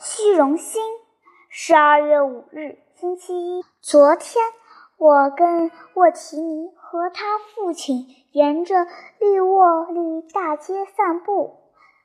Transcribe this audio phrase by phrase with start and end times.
[0.00, 0.80] 虚荣心。
[1.48, 3.64] 十二月五日，星期一。
[3.80, 4.44] 昨天，
[4.96, 8.86] 我跟沃提尼和他父亲沿着
[9.18, 11.56] 利沃利大街散步。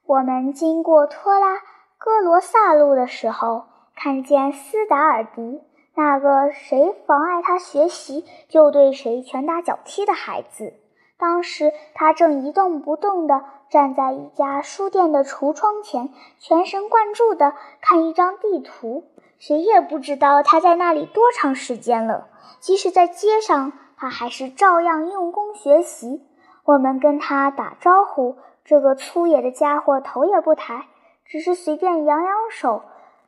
[0.07, 1.59] 我们经过托拉
[1.99, 3.65] 戈罗萨路的时候，
[3.95, 5.61] 看见斯达尔迪
[5.93, 10.73] 那个谁妨碍他学习就对谁拳打脚踢的孩子。
[11.17, 16.09] 当时他正一动不动地站在一家书店的橱窗前，
[16.39, 19.05] 全神贯注地看一张地图。
[19.39, 22.27] 谁也不知道他在那里多长时间了。
[22.59, 26.25] 即使在街上，他还是照样用功学习。
[26.65, 30.87] 我们跟他打招呼，这个粗野的家伙头也不抬，
[31.25, 32.83] 只是随便扬扬手，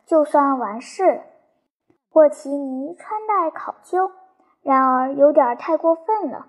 [0.06, 1.22] 就算完事。
[2.14, 4.12] 沃奇尼穿戴考究，
[4.62, 6.46] 然而有点太过分了。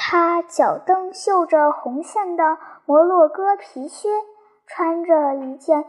[0.00, 2.56] 他脚蹬绣着红线的
[2.86, 4.08] 摩洛哥皮靴，
[4.64, 5.84] 穿着一件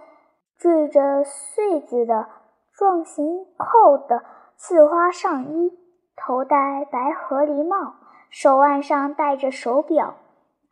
[0.57, 2.27] 缀着穗子的
[2.73, 4.23] 状形扣的
[4.57, 5.77] 刺花上衣，
[6.17, 7.93] 头戴白河狸帽，
[8.31, 10.15] 手腕上戴着手表，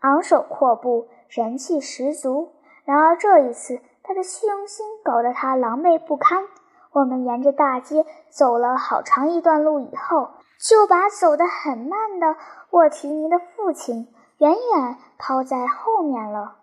[0.01, 2.53] 昂首阔步，人气十足。
[2.85, 6.43] 然而这一次，他的虚荣心搞得他狼狈不堪。
[6.91, 10.29] 我们沿着大街走了好长一段路以后。
[10.59, 12.35] 就把走得很慢的
[12.71, 16.57] 沃提尼的父亲远远抛在后面了。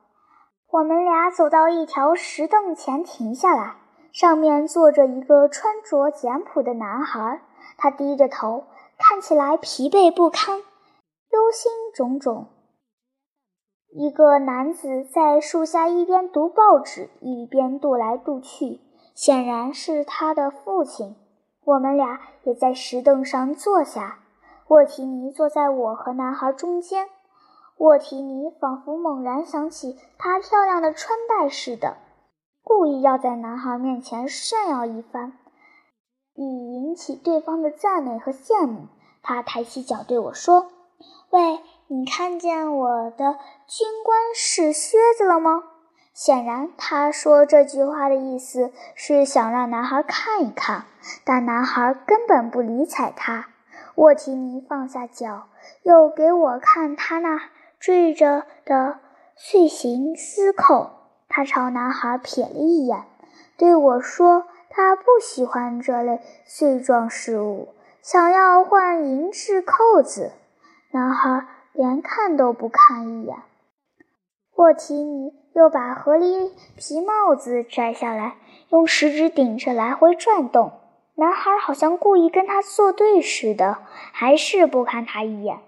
[0.71, 3.77] 我们俩走到一条石凳前停下来，
[4.13, 7.43] 上面坐着一个穿着简朴的男孩，
[7.77, 8.65] 他低着头，
[8.99, 12.47] 看起来疲惫不堪，忧心忡忡。
[13.97, 18.81] 一个男子在树下一边读报纸一边踱来踱去，
[19.15, 21.15] 显然是他的父亲。
[21.65, 24.19] 我们俩也在石凳上坐下，
[24.69, 27.09] 沃提尼坐在我和男孩中间。
[27.79, 31.97] 沃提尼仿佛猛然想起她漂亮的穿戴似的，
[32.63, 35.33] 故意要在男孩面前炫耀一番，
[36.35, 38.87] 以引起对方的赞美和羡慕。
[39.23, 40.69] 他抬起脚对我说
[41.31, 45.65] ：“喂，你看见我的军官式靴子了吗？”
[46.15, 50.85] 显然，他说这句话的意思是想让男孩看一看，
[51.25, 53.49] 但男孩根本不理睬他。
[53.97, 55.49] 沃提尼放下脚，
[55.83, 57.41] 又给我看他那
[57.81, 59.01] 缀着的
[59.35, 60.93] 碎形丝扣。
[61.29, 63.05] 他朝男孩瞥了一眼，
[63.57, 67.71] 对我说：“他不喜欢这类碎状事物，
[68.01, 70.31] 想要换银质扣子。”
[70.93, 73.37] 男孩连看都不看一眼。
[74.55, 75.44] 沃提尼。
[75.55, 78.35] 又把河狸皮帽子摘下来，
[78.71, 80.73] 用食指顶着来回转动。
[81.15, 83.79] 男孩好像故意跟他作对似的，
[84.13, 85.61] 还是不看他一眼。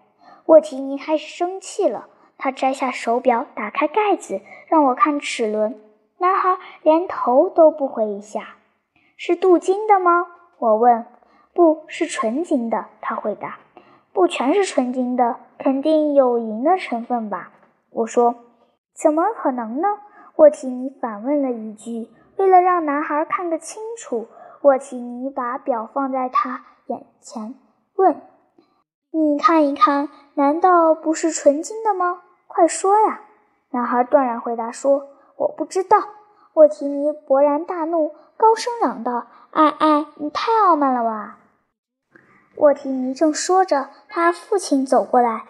[0.47, 5.81] 沃提尼开始生气了，他摘下手表，打开盖子，让我看齿轮。
[6.19, 8.57] 男孩连头都不回一下。
[9.17, 10.27] 是镀金的吗？
[10.59, 11.07] 我问。
[11.55, 13.59] 不是纯金的，他回答。
[14.13, 17.53] 不全是纯金的，肯定有银的成分吧？
[17.91, 18.35] 我说。
[18.97, 19.89] 怎么可能呢？
[20.37, 22.09] 沃提尼反问了一句。
[22.37, 24.29] 为了让男孩看个清楚，
[24.61, 27.55] 沃提尼把表放在他眼前，
[27.95, 28.21] 问
[29.11, 32.23] ：“你看一看，难道不是纯金的吗？
[32.47, 33.21] 快说呀！”
[33.73, 35.97] 男孩断然回答说：“我不知道。”
[36.55, 41.39] 沃提尼勃然大怒，高声嚷道：“哎哎，你太傲慢了吧！”
[42.57, 45.45] 沃提尼正说着，他父亲走过来，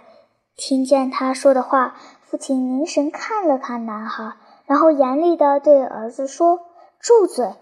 [0.57, 1.95] 听见他说的话。
[2.29, 6.61] 父亲凝神看了看男孩，然后严厉地对儿子说
[6.99, 7.55] ：“住嘴！”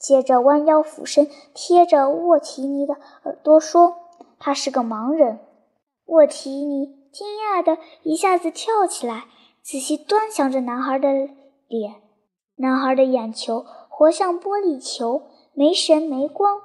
[0.00, 2.94] 接着弯腰俯身，贴着沃提尼的
[3.24, 3.94] 耳朵说
[4.40, 5.40] ：“他是个盲人。”
[6.06, 9.24] 沃提尼惊讶地一下子跳起来，
[9.62, 11.12] 仔细端详着男孩的
[11.68, 11.96] 脸。
[12.56, 16.62] 男孩的眼球活像玻璃球，没神没光。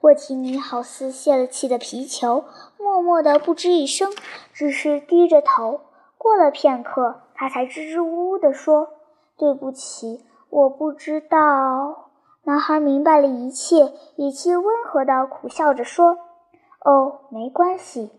[0.00, 2.44] 沃提尼好似泄了气的皮球，
[2.76, 4.12] 默默地不吱一声，
[4.52, 5.80] 只是低着头。
[6.18, 8.90] 过了片刻，他才支支吾吾地说
[9.38, 12.10] ：“对不起，我不知道。”
[12.44, 16.18] 男孩明白了一切，语气温和地苦笑着说
[16.84, 18.10] ：“哦，没关系。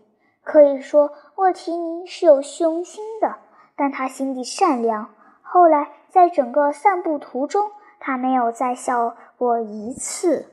[0.42, 3.36] 可以说，沃提尼是有虚荣心的，
[3.76, 5.10] 但他心地善良。
[5.42, 10.46] 后来，在整个散步途中，他没有再笑过一次。”